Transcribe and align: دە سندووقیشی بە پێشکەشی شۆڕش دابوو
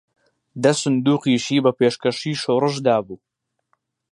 دە 0.63 0.71
سندووقیشی 0.81 1.57
بە 1.63 1.71
پێشکەشی 1.79 2.33
شۆڕش 2.43 2.75
دابوو 2.85 3.17